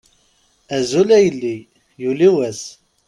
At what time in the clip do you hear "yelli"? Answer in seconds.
1.23-1.57